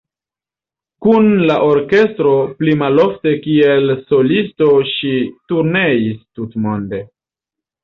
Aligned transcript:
Kun 1.05 1.27
la 1.51 1.57
orkestro, 1.65 2.31
pli 2.63 2.73
malofte 2.85 3.35
kiel 3.45 3.93
solisto 4.09 4.73
ŝi 4.95 5.15
turneis 5.53 6.19
tutmonde. 6.25 7.07